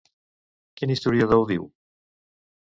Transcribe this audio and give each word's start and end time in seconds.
Quin 0.81 0.95
historiador 0.95 1.43
ho 1.45 1.45
diu? 1.53 1.71